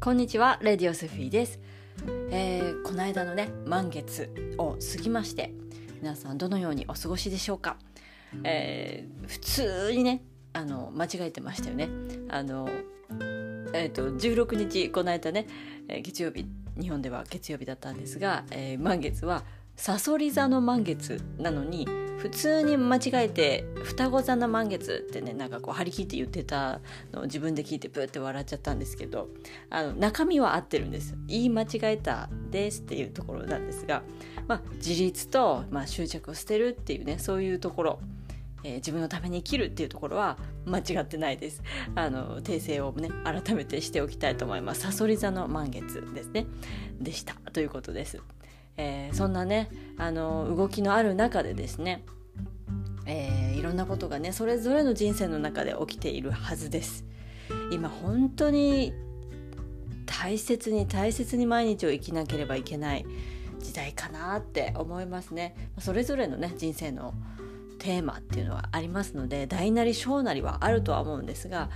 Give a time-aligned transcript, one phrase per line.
[0.00, 1.58] こんにちはレディオスフィーです、
[2.30, 5.52] えー、この間のね満月を過ぎまして
[6.00, 7.76] 皆さんどのようにお過ごしでしょうか、
[8.44, 10.22] えー、普通にね
[10.52, 11.88] あの間違えてましたよね。
[12.28, 12.68] あの
[13.74, 15.48] えっ、ー、と16日この間ね
[15.88, 16.46] 月曜日
[16.80, 19.42] 日本では月曜日だったんですが、えー、満月は
[19.74, 26.80] さそり座の満月なのに普通に間違えて双子座の満月ってねなんかこう張り切って言ってた
[27.12, 29.28] のを自分で聞いてブーって笑っちゃったんですけど
[29.70, 34.02] あの中身は合ってるんです言い間違えたですっていうところなんですが、
[34.48, 38.00] まあ、自立と、まあ、執着を捨てるっていうねそういうところ
[38.64, 41.62] えー、自分のために生きるっていうところは間違ってないです。
[41.94, 44.80] あの訂正をね改めてしておきたいと思います。
[44.80, 46.46] さそり座の満月ですね。
[47.00, 48.20] でしたということです。
[48.78, 49.68] えー、そんなね
[49.98, 52.04] あの動きのある中でですね、
[53.06, 57.04] えー、いろんなことがねそれぞれの人生の中で起きているはずです。
[57.70, 58.92] 今本当に
[60.06, 63.04] 大切に大切に毎日を生きなければいけない
[63.60, 65.54] 時代かなって思いますね。
[65.78, 67.14] それぞれのね人生の
[67.78, 71.70] テーマっていうのはありますので大なり小なりはあるとは思うんですが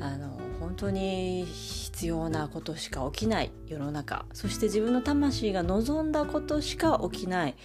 [0.00, 7.56] あの本当に必要なことしか起きない世の中そして自分の魂が望んだことしか起きない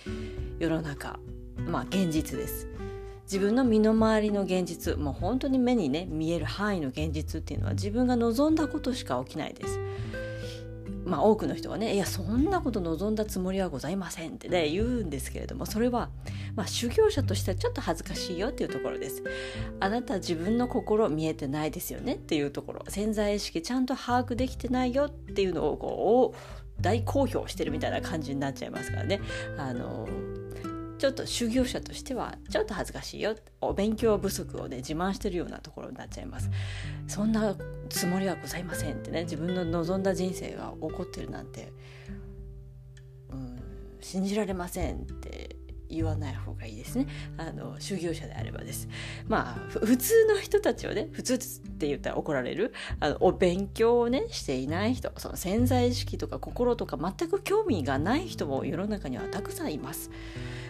[0.60, 1.20] 世の中
[1.66, 2.68] まあ現実です。
[3.24, 9.80] 自分の身の回りの現実もう本当に目にね見える範囲の現実っていうのは自分が望んだことしか起きないです。
[11.08, 16.10] まあ、多くの人はね「いやそんなこと望んだつもりはございません」ってね言うんですけれどもそれは、
[16.56, 19.24] まあ、修行者としてはちょっと恥ずかしいよっていうところです。
[19.80, 29.22] あなた自分の心見えてないですよねっていうところ潜在意識ちゃんと把握できてないよっていうのをこう大公表してるみたいな感じになっちゃいますからね。
[29.58, 30.08] あの
[30.98, 33.36] ちょっと修行者としてはちょっと恥ずかしいよ。
[33.62, 36.50] お勉強不足をね自慢してるようなところになっちゃいます。
[37.08, 37.56] そんな
[37.90, 41.72] つもりはございませんってね自分の望んだ人生が起こってるなんて、
[43.32, 43.60] うん、
[44.02, 45.56] 信じられませんって
[45.90, 47.08] 言わない方がいいですね。
[47.38, 48.90] あの修行者であればです。
[49.28, 52.74] まあ普通の人たちをね普通って言ったら怒られる。
[53.00, 60.12] あのお勉強をねしていない人その潜在意識とか心とか全く興味がない人も世の中にはたくさんいます。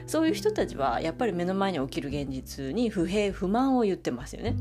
[0.08, 4.56] そういう人たちはやっぱり目の前に起きる現実に不平不満を言ってますよね。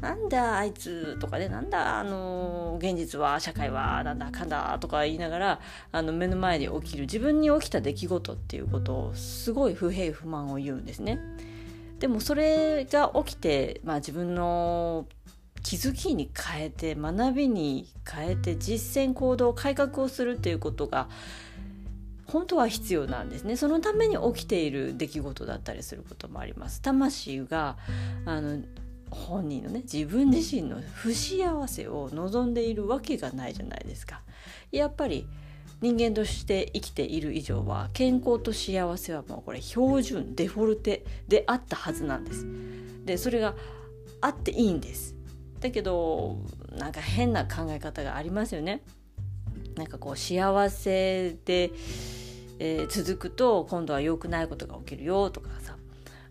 [0.00, 5.60] なんだあいつとかねなんだあの現実は社会はなんだかんだとか言いながら
[5.90, 11.18] あの目の前で起きる自分に起きた出来事っていうことをすごい不平不満を言うんですね。
[11.98, 15.06] でもそれが起きて、まあ、自分の
[15.62, 21.08] 気づきに変えて学びに変えて実践行動改革をするっていうことが
[22.26, 23.56] 本当は必要なんですね。
[23.56, 26.82] そのために起きている出来事だったりすることもあります。
[26.82, 27.76] 魂が
[28.24, 28.62] あの
[29.10, 34.22] 本人のね自分自身の不幸せを望んでいるわけがないじゃないですか。
[34.72, 35.26] やっぱり
[35.80, 42.46] 人間として生きている以上は健康と幸せはもうこれ標準デフォルテであったはずなんです。
[43.04, 43.54] でそれが
[44.20, 45.14] あっていいんです。
[45.60, 46.38] だけど
[46.76, 48.82] なんか変な考え方がありますよね。
[49.76, 51.72] なんかこう幸せで
[52.58, 55.76] えー、続くと今度は良くないことが起きるよとかさ。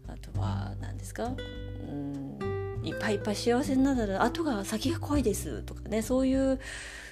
[0.08, 1.26] あとは何ですか？
[1.26, 2.40] うん
[2.84, 6.02] いっぱいいっぱい幸せになったら後が先が怖いですとかね。
[6.02, 6.60] そういう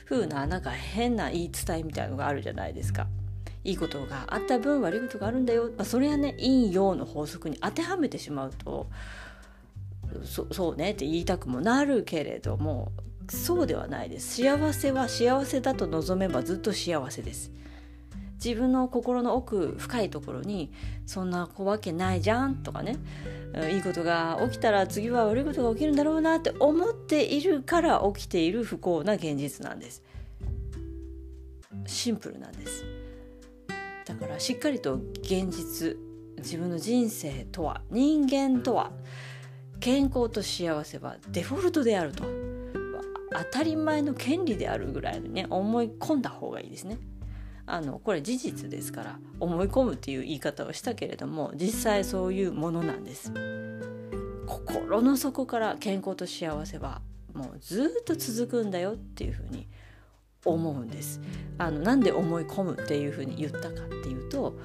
[0.06, 3.08] 風ななんか変な言い伝えみたいのがあるじゃないですか。
[3.64, 8.88] いいことがあった分悪いことがあるんだよ、まあ、それはね陰陽の法則に当てはめてしまうと
[10.24, 12.92] そそうねって言いたくもなるけれども
[13.29, 14.41] そうではないです。
[14.41, 17.51] 幸せは幸せだと望めばずっと幸せです。
[18.44, 20.69] 自分の心の奥深いところに
[21.06, 22.97] そんなわけないじゃんとかね。
[23.72, 30.03] いいことが起きたら次は悪いことが起きるんだろうなって思っているから起きている不幸な現実なんです。
[31.85, 32.84] シンプルなんです。
[34.05, 35.95] だからしっかりと現実
[36.38, 38.91] 自分の人生とは人間とは
[39.79, 42.53] 健康と幸せはデフォルトであると。
[43.34, 46.97] 当たり前の権利であるぐらいにね思い込んだ方がいいですね。
[47.66, 53.32] あのこれ事実ですから思い込むっていう言い方をしたけれども実際そういうものなんです。
[54.46, 57.02] 心の底から健康と幸せは
[57.34, 59.68] もうずっと続くんだよっていうふうに
[60.46, 61.22] 思うんです。
[61.58, 64.58] あのなんで思い込むっていうふうに言ったかっていうと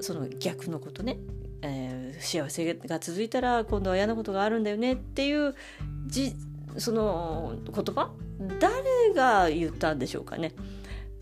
[0.00, 1.18] その逆のことね、
[1.62, 5.54] えー、幸せが続いたら今度は嫌なことがあるんだよねっていう
[6.06, 6.34] じ
[6.78, 8.12] その言葉？
[8.58, 10.54] 誰が言ったんでしょうかね。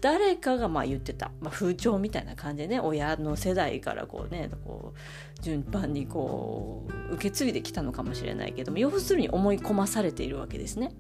[0.01, 10.93] 誰かがまあ言ってた、まあ、風潮みたいな感じでね親の世代からこうねこう順番にこう受け継いできたのかもしれないけども要するに思い込まされているわけですね。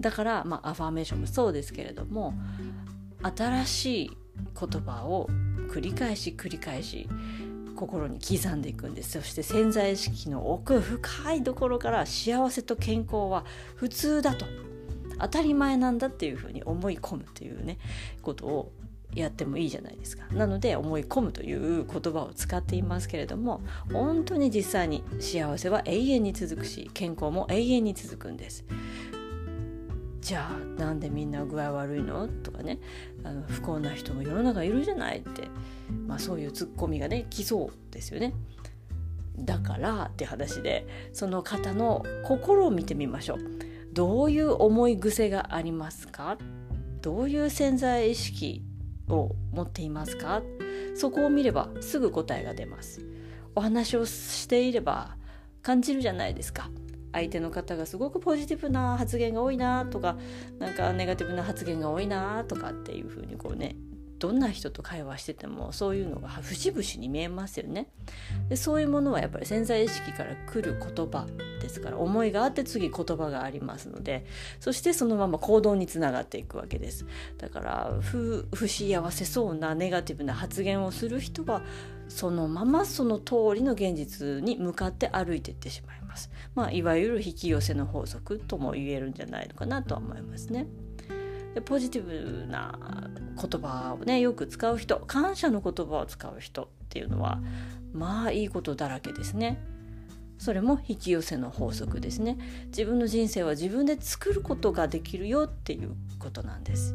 [0.00, 2.34] だから、まあ、アファーメーションもそうですけれども
[3.22, 5.28] 新しい言葉を
[5.68, 7.08] 繰り返し繰り返し
[7.78, 9.12] 心に刻んでいくんです。
[9.12, 13.44] そして潜在意識の奥深いところから幸せと健康は
[13.76, 14.46] 普通だと。
[15.20, 17.78] 当たり前なんだっていうふうに思い込むというね
[18.22, 18.72] ことを
[19.14, 20.26] やってもいいじゃないですか。
[20.32, 23.60] なので思い込むという言葉を使っていますけれども
[23.92, 28.64] 本当に実際に幸せは永遠に続くし健康も永遠に続くんです。
[30.20, 32.28] じゃあなんでみんな具合悪いの？
[32.28, 32.78] とかね
[33.24, 35.48] あの不幸な人も世の中いるじゃないって、
[36.06, 38.34] まあ、そういうツッコミがね来そうですよね。
[39.38, 43.38] だからって話でその方の心を見てみましょう。
[43.92, 46.38] どういう思い癖がありますか？
[47.00, 48.62] どういう潜在意識
[49.08, 50.42] を持っていますか？
[50.94, 53.00] そこを見ればすぐ答えが出ます。
[53.54, 55.16] お話をしていれば
[55.62, 56.70] 感じるじゃないですか。
[57.12, 60.16] 相手の方がすごくポジティブな発言が多いなとか
[60.58, 63.76] なんかネガティブな発言が多いなとかっていうふうにこうね
[64.18, 67.88] どんな人と会話しててもそういうのが節々に見えますよね
[68.48, 71.26] でそういうものはやっぱり潜在意識から来る言葉
[71.60, 74.26] ですから思いがあって次言葉がありますので
[74.60, 77.06] そしてそのまま行動につながっていくわけです
[77.38, 81.62] だから不不幸せそうなネガティブな発言をする人は
[82.08, 86.30] そのままその通りの現実に向かって歩いていってしまいます。
[86.54, 90.66] まあ、いわゆる引き寄せの法則とも言えるんじゃないのかなとは思いますね。
[91.58, 92.78] でポジティブな
[93.36, 97.40] 言葉をねよく使う人感謝の言葉を使う人っていうのは
[97.92, 99.60] まあいいことだらけですね。
[100.38, 102.38] それも引き寄せの法則ですね。
[102.66, 106.94] 自分の人生は自分で作ることができるよっていうことなんです。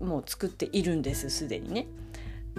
[0.00, 1.86] もう作っているんですすでにね。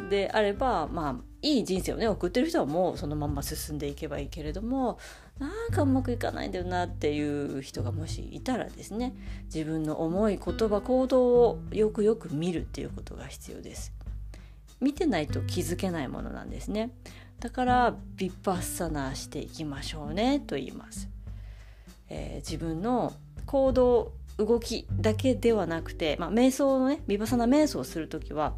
[0.09, 4.97] であればまあいい人生をね送ってる人はもうそのまま進んでいけばいいけれども
[5.39, 9.13] なんかうまくいかないんだよなっていう人がもしいたらですね
[9.45, 13.93] 自分の思い言葉行動をよくよく見るっていうことが必要です。
[14.79, 16.91] 見てないと気づけないものなんですね。
[17.39, 21.09] だからビッパッサナーしていきましょうねと言います。
[22.09, 23.13] えー、自分の
[23.45, 28.55] 行動動きだけではなくて、まあ、瞑想のねビバサナ瞑想をする時は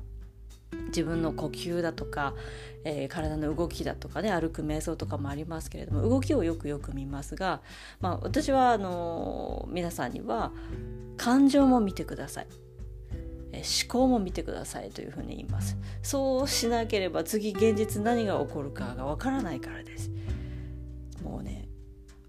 [0.88, 2.33] 自分の呼吸だとか、
[2.83, 7.62] えー、体の動きだとかね歩く瞑想とかもありますけれども動きをよくよく見ますが、
[8.01, 10.51] まあ、私はあのー、皆さんには
[11.18, 12.48] 感情も見てください。
[13.51, 15.75] 思考も見てくださいというふうに言います。
[16.04, 20.12] そうしなければ次現実何が起こるかがわからないからです。
[21.24, 21.68] もうね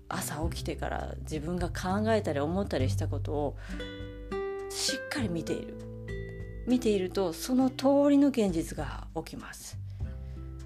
[0.09, 3.57] 朝起きてから自分が考えたり思ったりしたことを
[4.71, 5.90] しっかり見ている。
[6.67, 9.79] 見ているとその通りの現実が起きます。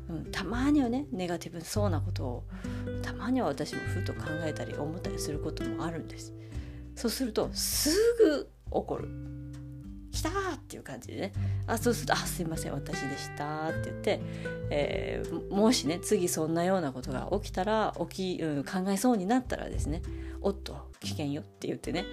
[0.09, 2.45] うん、たまにはねネガティブそうなことを
[3.03, 6.35] たまには私もふと考えたり思ったりすることもあるんです。
[6.95, 9.09] そうするとすぐ起こる。
[10.15, 10.33] 来たっ
[10.69, 11.33] ていう感じでね
[11.67, 14.21] あそうすると「あすいません私でした」って言って、
[14.71, 20.03] えー、もしね次そんなようなことが起きたら起き、うん、考えそうになったらですね
[20.41, 22.05] 「おっと危険よ」って言ってね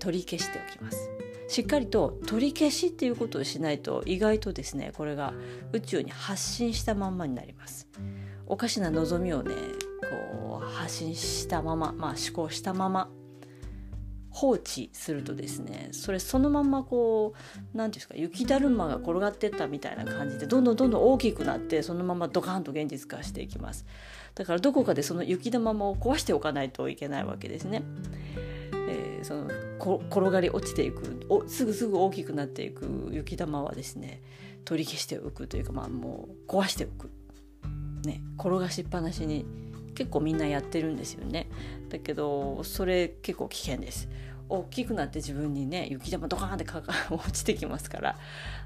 [0.00, 1.23] 取り消しておきます。
[1.48, 5.34] しっかりと取り消しっていうことをしないと意外とですねこれが
[5.72, 7.88] 宇宙に発信したまんまになります
[8.46, 9.54] おかしな望みをね
[10.40, 13.08] こう発信したまま、まあ、思考したまま
[14.30, 23.86] 放置するとですねそれそのままこう何て言うんですか雪だるまが転がってったみたいな感じでどんどんどんどん大きくなってそのままドカンと現実化していきます
[24.34, 27.84] だからどこかでその雪玉を壊しておかないといけないわけですね。
[28.88, 29.48] えー、その
[29.92, 34.22] 転がり落ちていくおすぐすぐ大きくなっていく雪玉はですね
[34.64, 37.10] 取り消しておくというかまあもう壊しておく、
[38.06, 39.44] ね、転がしっぱなしに
[39.94, 41.48] 結構みんなやってるんですよね。
[41.88, 44.08] だけどそれ結構危険です。
[44.48, 48.18] 大きくなって自分にね雪玉ドカーンってかか 落ちてきますから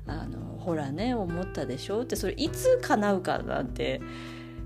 [0.06, 4.00] あのほらね思ったでしょってそれいつ叶うかなんて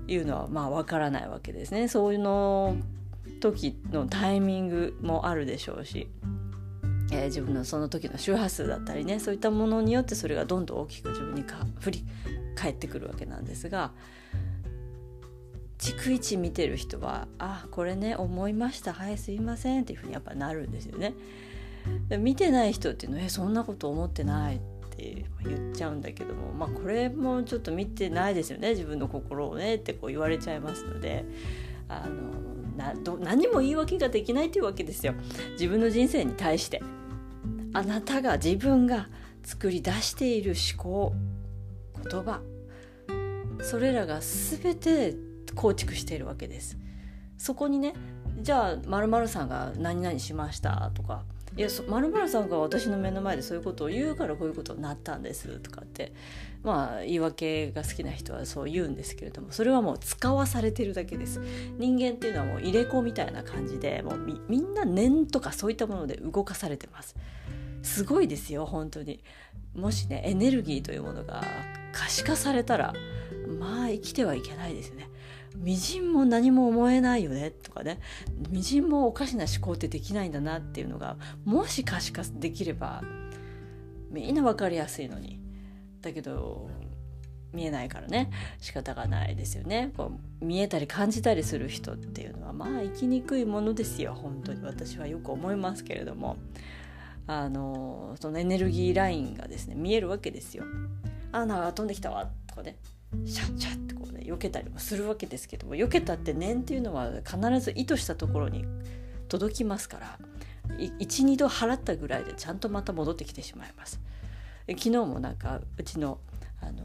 [0.07, 1.87] いうのはまあわからないわけですね。
[1.87, 2.77] そういうの
[3.41, 6.07] 時のタイミングもあるでしょうし、
[7.11, 12.05] えー、自分のその時の周波数だったりねそういったものによってそれがどんどん大きく自分にか振り
[12.55, 13.91] 返ってくるわけなんですが
[15.77, 21.13] 逐一見てる人は「あこれね思いましたはいすいません」っていうふうにやっぱなるんですよね。
[22.17, 24.59] 見てない人っていうのは「えそんなこと思ってない」っ
[24.95, 31.25] て言っちゃうんだけどもまあこれもちょっと見てないですよね自分の心をねってこう言われちゃいますので
[31.89, 32.31] あの
[32.77, 35.13] など何も言い訳ができないというわけですよ。
[35.51, 36.81] 自分の人生に対して。
[37.75, 39.09] あなたが自分が
[39.43, 41.13] 作り出している思考
[42.09, 42.41] 言葉。
[43.61, 45.15] それらが全て
[45.55, 46.77] 構築しているわけです。
[47.37, 47.93] そこにね
[48.41, 51.25] じゃあ○○さんが何々しましたとか
[51.55, 56.11] 「いやまるさんが私の目の前でそういうことを言うからこういうことになったんです」とかって
[56.63, 61.39] まあ言い訳が好きな人はそう言うんですけれどもそれはもう使わされてるだけです。
[61.77, 67.15] 人間っていうのはもう入れ子みたいな感じでもうみみんな念とかそういったもので動かされてます。
[67.83, 69.23] すごいですよ本当に。
[69.75, 71.43] もしねエネルギーというものが
[71.91, 72.93] 可視化されたら
[73.59, 75.09] まあ生きてはいけないですね。
[75.55, 77.99] みじんも何も思えないよねとかね。
[78.49, 83.03] みじんもおかしな思考ってできないんだなっていうのがもし可視化できれば
[84.09, 85.39] みんな分かりやすいのに。
[86.01, 86.69] だけど
[87.53, 88.29] 見えないからね。
[88.59, 89.91] 仕方がないですよね。
[89.95, 94.13] こう見えたり感じたりする人っていうのはまあ生きにくいものですよ。
[94.15, 94.63] 本当に。
[94.63, 96.37] 私はよく思いますけれども。
[97.25, 100.65] あのそのエネルギーラインがですね見えるわけですよ。
[101.31, 102.77] あなんか飛んできたわとかね。
[103.25, 108.65] シャッシャッってこうね避けたりもするわけですけども避けたって念っていうのは必ず意図したところに
[109.27, 110.19] 届きますから
[110.77, 113.99] 12度払ったぐらいでちゃんとまた戻ってきてしまいます。
[114.69, 116.19] 昨日もなんかうちの
[116.61, 116.83] あの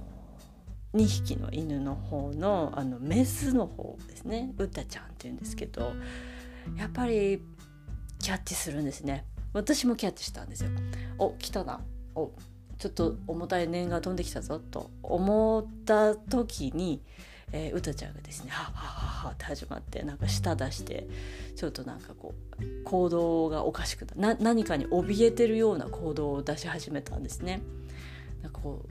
[0.95, 4.53] 2匹の犬の方のあのメスの方ですね。
[4.59, 5.93] うたちゃんっていうんですけど
[6.77, 7.41] やっぱり
[8.19, 9.25] キャッチするんですね。
[9.53, 10.71] 私もキャッチしたんですよ。
[11.19, 11.81] お来たな。
[12.15, 12.33] お
[12.79, 17.03] ちょっと重たい念が飛んできたぞと思った時に、
[17.53, 21.09] えー、うたちゃんがですね「はっはっはっは」って始まってなんか舌出して
[21.57, 27.63] ちょっとなんかこう行動がおかしくな何かに怯えてるような行動を出し始めたんですね。
[28.43, 28.85] なんかこ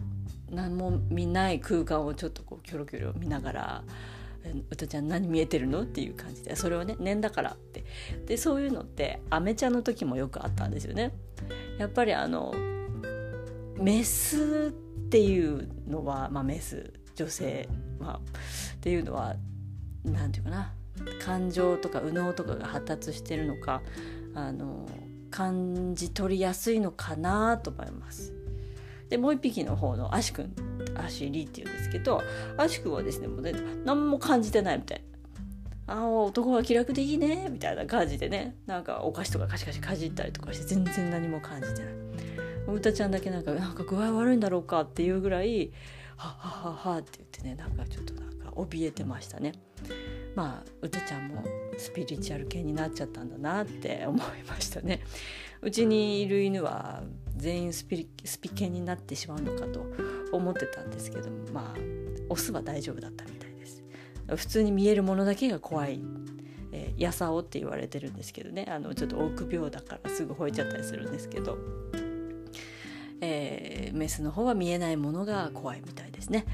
[0.51, 3.83] う何も見ない空間をちょっとこうキョロキョロ見ながら
[4.69, 7.85] 「うたちゃん何見えてるの?」っていう感じでそれをね念だからって
[8.25, 11.13] でそういうのってアメちゃんの時もよくあったんですよね。
[11.77, 12.53] やっぱりあの
[13.79, 14.73] メス
[15.05, 17.67] っていうのは、まあ、メス女性、
[17.99, 18.19] まあ、っ
[18.79, 19.35] ていうのは
[20.03, 20.73] 何て言うかな
[21.23, 23.81] 感情とか右脳とかが発達してるのか
[24.33, 24.87] あの
[25.29, 28.33] 感じ取りやすいのかなと思います。
[29.09, 30.53] でもう一匹の方のアシ君
[30.95, 32.21] アシリっていうんですけど
[32.57, 33.53] アシ君はですねもうね
[33.85, 35.01] 何も感じてないみたい
[35.85, 35.93] な。
[35.93, 42.06] ああ男は気楽でいいねみたいな感じでねなんかお菓子とかカシカシかじったりとかして全然何も感じてない。
[42.73, 45.71] うたちゃんだけなんかなんか具合悪いんだろうかっていうぐらい
[46.17, 49.53] ははははって言ってねなんかちょっとなんか怯えてましたね。
[50.35, 51.43] まあうたちゃんも
[51.77, 55.01] スピリチュアル系になっちゃったんだなって思いましたね。
[55.61, 57.03] うちにいる犬は
[57.35, 59.85] 全員スピスピ系になってしまうのかと
[60.31, 61.79] 思ってたんですけどもまあ
[62.29, 63.83] オスは大丈夫だったみたいです。
[64.35, 66.01] 普通に見えるものだけが怖い
[66.71, 71.57] えー、やさおって言われてるんですけどねあのちょっと臆病だからすぐ吠えちゃったりするんですけど
[73.21, 76.45] えー、メスの方は見えないものが怖いみたいですね、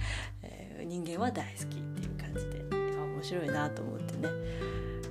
[0.41, 4.29] えー、人間は大好きっていう感じで面白いなと思ってね。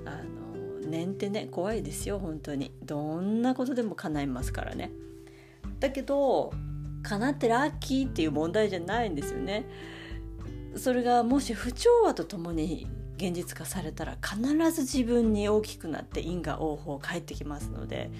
[0.05, 2.73] あの念ってね怖いですよ本当に。
[2.83, 4.91] どんなことでも叶いますからね。
[5.81, 6.53] だけど
[7.03, 9.67] 叶ってラッキーっていう問題じゃないんですよね。
[10.77, 14.41] それがもし不調和とともに現実化されたら必
[14.73, 18.11] ず自分に大きくなって因果応報返ってきますので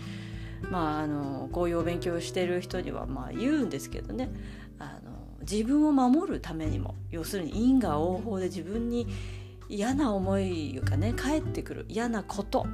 [0.71, 4.31] まあ、あのこういうお勉強をしてる人にはまあ言うんですけどね。
[4.79, 9.07] あの自分を守るためにも要するに因果応報で自分に
[9.69, 12.67] 嫌な思いがね返ってくる嫌なこと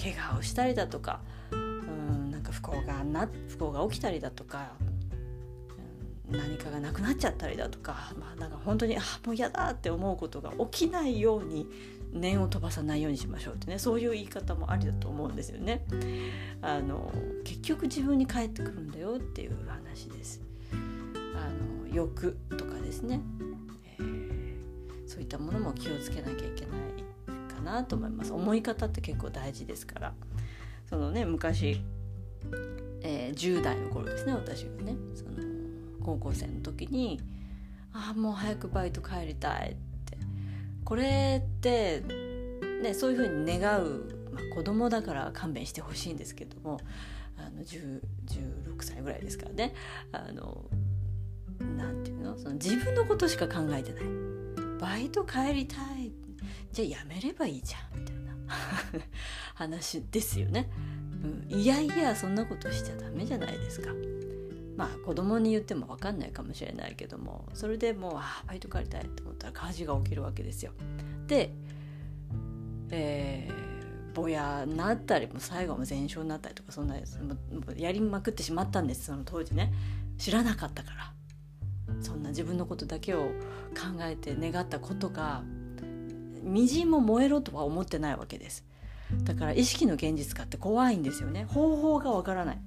[0.00, 4.72] 怪我をしたりだとかうんなんか不幸がな不幸が起きたりだとか
[6.30, 11.66] 何かがなくなっちゃったりだとか,、まあ、なんか本当にあもう嫌だって思うことが起きないように
[12.12, 15.84] 念を飛ばさないようにしましょうってねそういう言い方もありだと思うんですよね。
[16.62, 17.12] あの
[17.44, 20.40] 結局自分に返ってくるんだよっていう話です。
[21.34, 21.48] あ
[21.88, 23.20] の欲とかですね、
[23.98, 28.32] えー、そういったものも気をつけなきゃいけないかなと思います。
[28.32, 30.12] 思い方って結構大事ですから。
[30.90, 31.80] そのね昔、
[33.02, 35.30] えー、10代の頃ですね私がねその
[36.04, 37.20] 高校生の時に
[37.94, 39.76] 「ああもう早くバイト帰りたい」
[40.84, 42.02] これって
[42.82, 46.80] ねそういうふうに願う、まあ、子供だから勘弁してほしいんですけども
[47.36, 48.00] あの16
[48.80, 49.74] 歳ぐらいですからね。
[50.12, 50.64] あの
[51.76, 52.38] なんていうの？
[52.38, 54.04] その自分のことしか考えてない。
[54.78, 56.12] バイト帰りたい。
[56.72, 58.20] じゃあやめればいいじゃんみたいな。
[59.54, 60.70] 話ですよね、
[61.50, 63.90] うん、いやいやそんなことしちゃダメじゃないですか。
[64.76, 70.72] まあ子供に言っても分かんないかもしれないけどもそれでもうあバイト帰りたいと思ったら火事が起きるわけですよ。
[71.26, 71.52] で、
[72.90, 77.34] えー、ぼやなったりも最後も全焼になったりとかそんなやつも
[77.76, 79.72] やりまくってしまったんですその当時ね
[80.18, 81.12] 知らなかったから
[82.00, 85.42] そんな自分のことだけを考えて願ったことが
[86.42, 88.64] みじんも燃えろとは思ってないわけです。
[89.24, 92.58] だから意識の現実化って怖いんですよね方法がわからない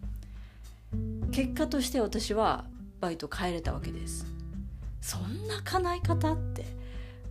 [1.34, 2.66] 結果として私は
[3.02, 4.26] バイト帰れたわけです。
[5.02, 6.64] そんな叶い方って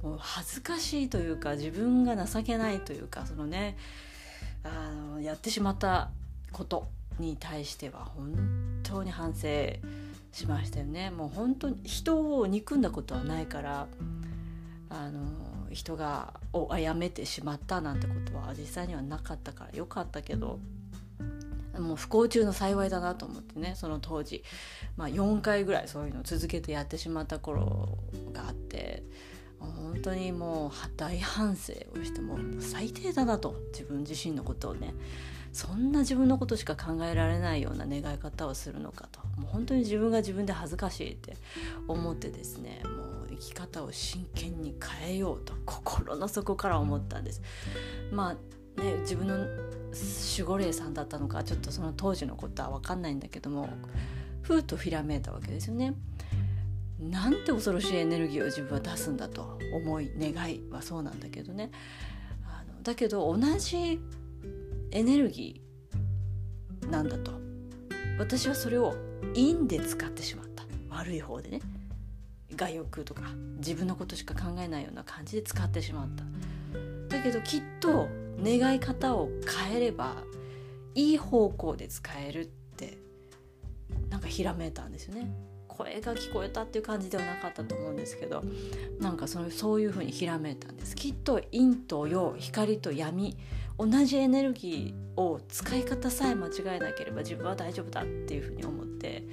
[0.02, 3.76] もう恥ずかしいというか自分が情けないというかそのね
[4.64, 6.10] あのやってしまった
[6.50, 6.88] こと
[7.20, 8.34] に対しては本
[8.82, 9.46] 当に反省
[10.32, 11.10] しましたよね。
[11.10, 13.86] もう本当に人を憎んだことはないから
[14.90, 15.20] あの
[15.70, 20.58] 人がを殺めてしまったなんてことは実際にはなかったからよかったけど
[21.78, 24.42] もう不幸中の幸いだなと思ってねその当時、
[24.96, 27.98] まあ、4回ぐらいそういうのを続けてやってしまった頃
[28.32, 29.02] があって
[29.58, 34.94] 本当にもう大反省をしても最低だなと自分自身のことをね。
[35.52, 39.20] そんな自分のことしか考えられないような願い方をするのかと。
[39.38, 41.36] もう本当に自分が自分で恥ずかしいって
[41.86, 47.42] 思ってですねもう生き方を真剣に変えようと心の底から思ったんです。
[48.10, 49.36] まあね、自分の
[49.92, 53.68] 守護霊さんだったのかちょっとその当時のことは分かんないんだけども
[54.42, 55.94] ふうとひらめいたわけですよね。
[56.98, 61.70] なんて恐ろしいエネルギーを自分は出すんだと思い願いはそうなんだけどね。
[62.44, 64.00] あのだけど同じ
[64.92, 67.32] エネルギーなんだと。
[68.18, 68.94] 私はそれを
[69.34, 70.64] 陰で使ってしまった。
[70.90, 71.60] 悪い方でね。
[72.54, 73.22] 外欲とか
[73.58, 77.16] 自分のことしか考えないような感じで使ってしまった。
[77.16, 78.08] だけどきっと
[78.40, 79.28] 願い方を
[79.66, 80.16] 変えれば
[80.94, 82.46] いい方向で使えるっ
[82.76, 82.98] て
[84.10, 85.32] なんかひらめいたんですよね。
[85.68, 88.44] 声が聞こえたっていう感じではなかったと思うんですけど
[89.00, 90.94] なんかそのそういうふうにひらめいたんです。
[90.94, 93.36] きっと陰と陽光と闇
[93.78, 99.24] 同じエネルギーを使い方さえ間違えなければ自分は大丈夫だっていうふうに思って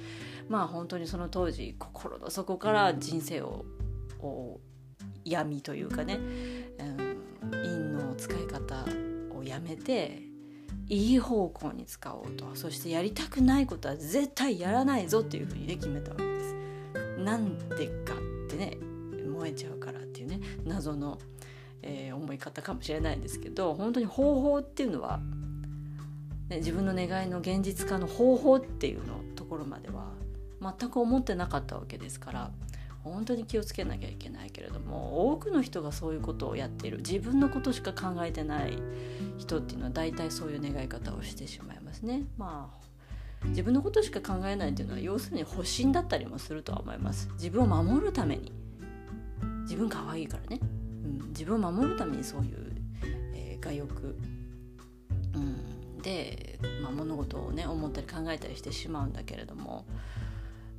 [0.48, 3.66] まあ本当にその当時心の底から人生を
[5.24, 6.18] 闇というかね、
[8.20, 8.84] 使い方
[9.34, 10.20] をやめて
[10.88, 16.54] いい方向に使おうとそしてやりたくないことは絶対やらないぞっていうふうにね決めたわけです。
[17.18, 18.76] なんでかってね
[19.26, 21.18] 燃えちゃうからっていうね謎の、
[21.82, 25.20] えー、思い方かもしれないんですけど本当に方法っていうのは、
[26.48, 30.12] ね、自分の願いの現実化の方法っていうのところまでは
[30.60, 32.50] 全く思ってなかったわけですから
[33.02, 36.98] 本当に気をつけなきゃいけないけれども多くの人がそういうことをやっている。
[36.98, 38.78] 自分のことしか考えてない
[39.38, 42.24] 人っていうのは大体そういう願い方をしてしまいますね。
[42.36, 42.70] ま
[43.42, 47.28] あ自分のことしか考えないっていうのは要するに保身だったりもするとは思います。
[47.34, 48.52] 自分を守るために。
[49.70, 50.58] 自分可愛いからね、
[51.04, 52.72] うん、自分を守るためにそういう、
[53.32, 54.18] えー、我欲、
[55.32, 59.84] うん、で、まあ、物事をね思ったり考えたりしてしまうんだけれども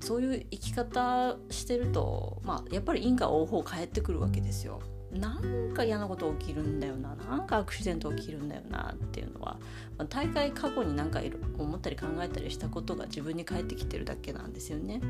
[0.02, 4.82] そういう生き方してると、まあ、やっぱり因果応報返ってくるわけですよ。
[5.12, 9.60] なんか嫌なこと起きるんだよななんかアクシデント起きるんだよなっていうのは、
[9.98, 11.20] まあ、大会過去に何か
[11.58, 15.02] 思ったり考えたりしたことが自分に返ってきてるだけなんですよね。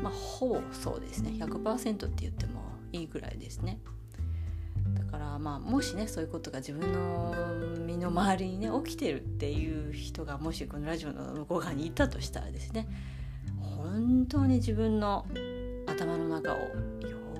[0.00, 2.62] まあほぼそうですね100%って言っても
[2.92, 3.80] いいぐらいですね。
[4.94, 7.34] だからまあもしねそういうことが自分の
[7.84, 12.86] 身の回りにね起きてるっていう人がもしこのラジオの向こう側にいたとしたらですね
[13.96, 15.24] 本当に自分の
[15.86, 16.66] 頭の中をよ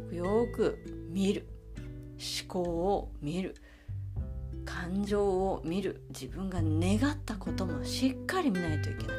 [0.09, 0.79] くよく
[1.11, 1.47] 見る
[2.13, 3.55] 思考を見る
[4.65, 9.17] 感情を見る自分が願ったこともしっかり見ないといけない。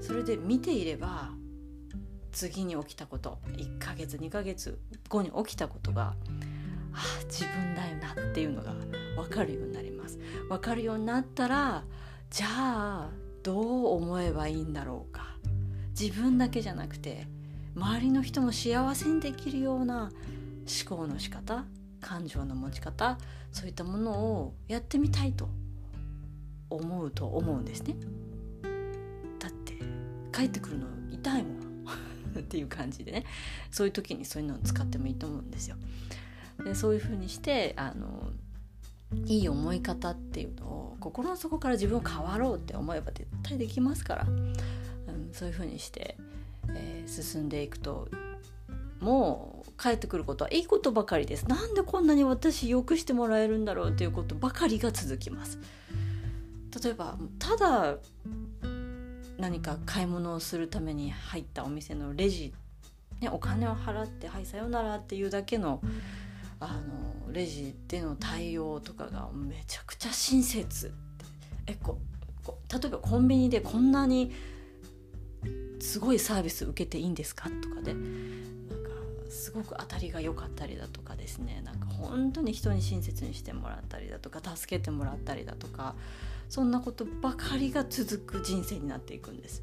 [0.00, 1.30] それで見ていれば
[2.30, 6.14] 次に起きたこと1ヶ月2ヶ月後に起きたことが
[6.92, 8.74] あ自分だよなっていうのが
[9.16, 10.20] 分かるようになります。
[10.48, 11.82] 分かるようになったら
[12.30, 13.10] じゃあ
[13.42, 15.21] どう思えばいいんだろうか。
[15.98, 17.26] 自分だけじゃなくて
[17.74, 20.10] 周りの人も幸せにできるような
[20.84, 21.64] 思考の仕方
[22.00, 23.18] 感情の持ち方
[23.50, 25.48] そういったものをやってみたいと
[26.68, 27.94] 思うと思うんですね。
[29.38, 29.74] だって
[30.32, 31.62] 帰ってくるの痛いもん
[32.38, 33.24] っていう感じでね
[33.70, 35.76] そういう時にそういうのを使ってもいいと思うんですよ。
[36.64, 38.30] でそういうふうにしてあの
[39.26, 44.26] いい思い方っていうのを心の底から自分を変わろうって思えば絶対できますから
[45.32, 46.16] そういうふうにして、
[46.74, 48.08] えー、進んでいくと
[49.00, 51.48] もう帰ってくることはいいことばかりです。
[51.48, 55.58] なんでこんなに私よくしてもらえるんだろうっていうことばかりが続きます。
[56.82, 57.96] 例えばただ
[59.38, 62.54] 何か買い物をするために入ったお店のレジ、
[63.20, 65.82] ね、お金を払って「はいさようなら」っていうだけの
[66.60, 66.80] あ
[67.26, 70.92] のレジでの対応とかがめちゃくちゃ親切
[71.66, 71.98] えこ
[72.72, 74.32] 例えばコンビニでこんなに
[75.80, 77.50] すごいサービス受けていいんですか？
[77.62, 78.90] とかでなんか
[79.28, 81.62] すごく当たりが良かったりだとかですね。
[81.64, 85.94] なんか本当に人に親切にしてもらったりだとか助けてもらったりだとか
[86.48, 89.62] そんなことばかりが続く人生になっていくんです。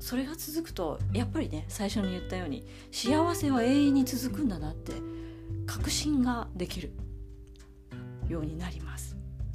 [0.00, 4.94] それが続くとやっぱりね最初に言ったように幸せは永遠に続くんだなって
[5.66, 6.90] 確信ができる
[8.28, 9.09] ようになります。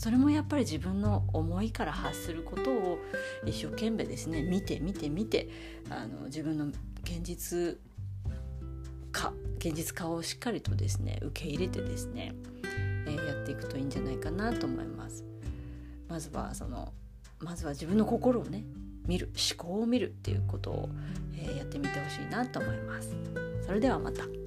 [0.05, 2.99] それもやっぱり自分の思いから発することを
[3.43, 5.49] 一生懸命ですね見て見て見て
[5.89, 6.67] あの自分の
[7.01, 7.79] 現実
[9.11, 12.33] 化現実化をしっかりとですね受け入れてですね、
[13.07, 15.25] えー、やっていくといいんじゃないかなと思います
[16.07, 16.93] まずはその
[17.39, 18.63] まずは自分の心をね
[19.07, 20.89] 見る思考を見るっていうことを、
[21.33, 23.15] えー、やってみてほしいなと思います
[23.65, 24.44] それではまた。